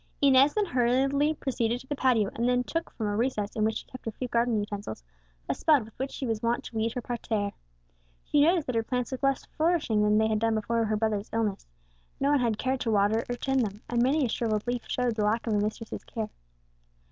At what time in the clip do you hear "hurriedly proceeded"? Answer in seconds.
0.65-1.79